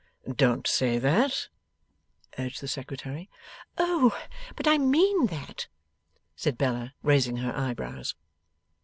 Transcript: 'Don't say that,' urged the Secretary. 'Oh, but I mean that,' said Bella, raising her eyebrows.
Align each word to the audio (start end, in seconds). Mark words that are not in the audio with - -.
'Don't 0.33 0.65
say 0.65 0.97
that,' 0.97 1.47
urged 2.39 2.59
the 2.59 2.67
Secretary. 2.67 3.29
'Oh, 3.77 4.19
but 4.55 4.67
I 4.67 4.79
mean 4.79 5.27
that,' 5.27 5.67
said 6.35 6.57
Bella, 6.57 6.95
raising 7.03 7.37
her 7.37 7.55
eyebrows. 7.55 8.15